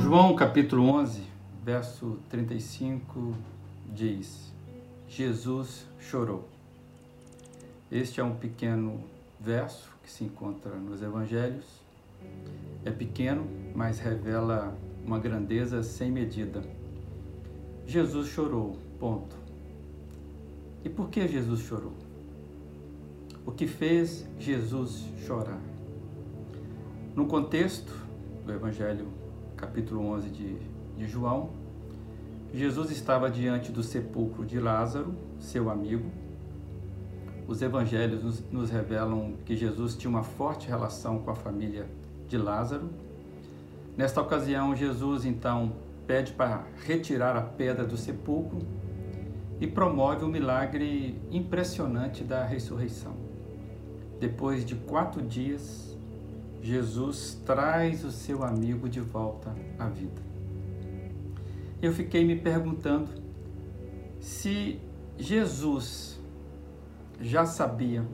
[0.00, 1.24] João capítulo 11,
[1.64, 3.34] verso 35
[3.92, 4.52] diz:
[5.08, 6.48] Jesus chorou.
[7.90, 9.02] Este é um pequeno
[9.40, 11.64] verso que se encontra nos evangelhos.
[12.84, 13.44] É pequeno,
[13.74, 14.72] mas revela
[15.06, 16.62] uma grandeza sem medida.
[17.86, 19.36] Jesus chorou, ponto.
[20.84, 21.92] E por que Jesus chorou?
[23.44, 25.60] O que fez Jesus chorar?
[27.14, 27.92] No contexto
[28.44, 29.06] do Evangelho,
[29.56, 30.56] capítulo 11 de,
[30.96, 31.50] de João,
[32.52, 36.10] Jesus estava diante do sepulcro de Lázaro, seu amigo.
[37.46, 41.86] Os evangelhos nos, nos, revelam que Jesus tinha uma forte relação com a família
[42.26, 42.90] de Lázaro.
[43.96, 45.72] Nesta ocasião, Jesus então
[46.06, 48.58] pede para retirar a pedra do sepulcro
[49.58, 53.16] e promove o um milagre impressionante da ressurreição.
[54.20, 55.96] Depois de quatro dias,
[56.60, 60.20] Jesus traz o seu amigo de volta à vida.
[61.80, 63.10] Eu fiquei me perguntando
[64.20, 64.78] se
[65.16, 66.20] Jesus
[67.20, 68.04] já sabia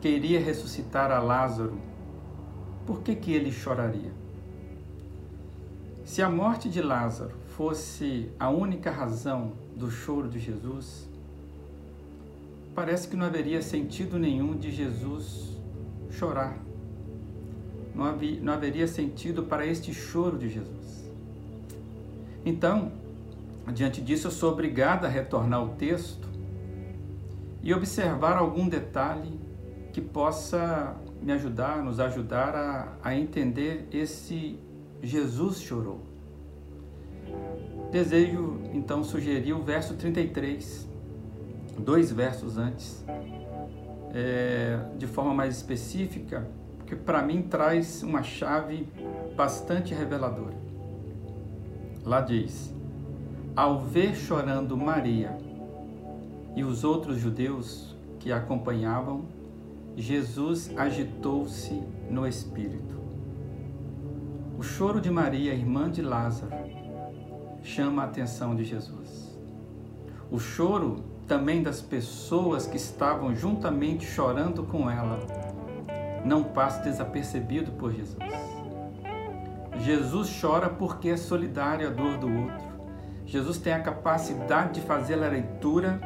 [0.00, 1.78] que iria ressuscitar a Lázaro,
[2.86, 4.27] por que, que ele choraria?
[6.08, 11.06] Se a morte de Lázaro fosse a única razão do choro de Jesus,
[12.74, 15.60] parece que não haveria sentido nenhum de Jesus
[16.10, 16.56] chorar.
[17.94, 21.10] Não, havia, não haveria sentido para este choro de Jesus.
[22.42, 22.90] Então,
[23.74, 26.26] diante disso, eu sou obrigado a retornar ao texto
[27.62, 29.38] e observar algum detalhe
[29.92, 34.58] que possa me ajudar, nos ajudar a, a entender esse
[35.02, 36.00] Jesus chorou.
[37.90, 40.88] Desejo então sugerir o verso 33,
[41.78, 43.04] dois versos antes,
[44.12, 46.46] é, de forma mais específica,
[46.86, 48.88] que para mim traz uma chave
[49.36, 50.56] bastante reveladora.
[52.04, 52.74] Lá diz:
[53.54, 55.38] Ao ver chorando Maria
[56.56, 59.26] e os outros judeus que a acompanhavam,
[59.96, 63.07] Jesus agitou-se no espírito
[64.58, 66.50] o choro de Maria, irmã de Lázaro,
[67.62, 69.38] chama a atenção de Jesus.
[70.32, 75.20] O choro também das pessoas que estavam juntamente chorando com ela
[76.24, 78.18] não passa desapercebido por Jesus.
[79.78, 82.66] Jesus chora porque é solidário à dor do outro.
[83.26, 86.00] Jesus tem a capacidade de fazer a leitura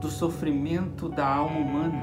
[0.00, 2.00] do sofrimento da alma humana.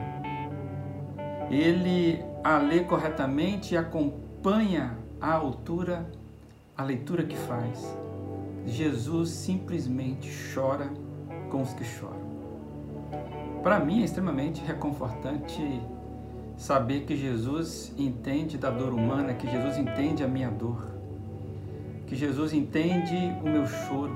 [1.49, 6.07] Ele a lê corretamente e acompanha à altura
[6.77, 7.97] a leitura que faz.
[8.67, 10.91] Jesus simplesmente chora
[11.49, 12.25] com os que choram.
[13.63, 15.81] Para mim é extremamente reconfortante
[16.55, 20.91] saber que Jesus entende da dor humana, que Jesus entende a minha dor,
[22.05, 24.15] que Jesus entende o meu choro,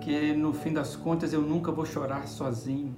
[0.00, 2.94] que no fim das contas eu nunca vou chorar sozinho.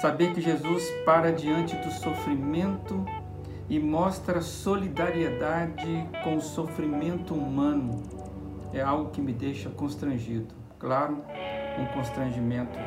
[0.00, 3.04] Saber que Jesus para diante do sofrimento
[3.68, 8.02] e mostra solidariedade com o sofrimento humano
[8.72, 10.54] é algo que me deixa constrangido.
[10.78, 11.18] Claro,
[11.78, 12.78] um constrangimento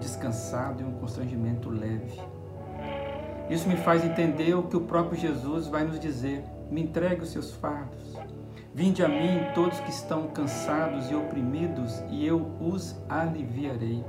[0.00, 2.20] descansado e um constrangimento leve.
[3.48, 7.30] Isso me faz entender o que o próprio Jesus vai nos dizer: me entregue os
[7.30, 8.16] seus fardos.
[8.74, 14.04] Vinde a mim todos que estão cansados e oprimidos, e eu os aliviarei.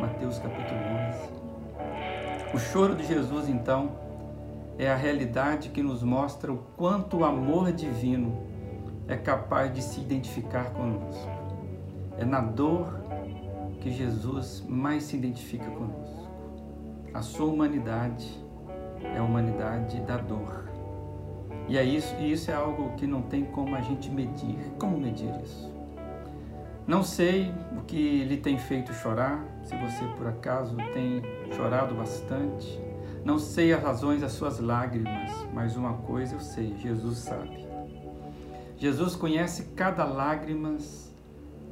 [0.00, 0.80] Mateus capítulo
[2.50, 2.54] 11.
[2.54, 3.90] O choro de Jesus, então,
[4.78, 8.42] é a realidade que nos mostra o quanto o amor divino
[9.06, 11.30] é capaz de se identificar conosco.
[12.18, 13.00] É na dor
[13.80, 16.28] que Jesus mais se identifica conosco.
[17.12, 18.42] A sua humanidade
[19.02, 20.64] é a humanidade da dor.
[21.68, 24.58] E é isso, e isso é algo que não tem como a gente medir.
[24.78, 25.72] Como medir isso?
[26.86, 31.22] Não sei o que lhe tem feito chorar, se você por acaso tem
[31.54, 32.78] chorado bastante,
[33.24, 37.66] não sei as razões das suas lágrimas, mas uma coisa eu sei: Jesus sabe.
[38.76, 40.76] Jesus conhece cada lágrima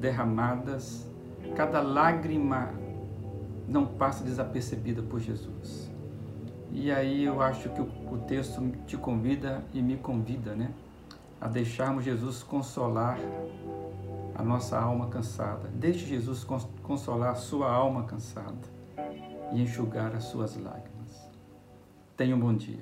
[0.00, 1.06] derramadas,
[1.54, 2.72] cada lágrima
[3.68, 5.90] não passa desapercebida por Jesus.
[6.70, 10.72] E aí eu acho que o, texto te convida e me convida, né?
[11.38, 13.18] A deixarmos Jesus consolar
[14.34, 15.68] a nossa alma cansada.
[15.74, 16.46] Deixe Jesus
[16.82, 18.56] consolar a sua alma cansada
[19.52, 21.31] e enxugar as suas lágrimas.
[22.22, 22.78] Tenha um bom dia.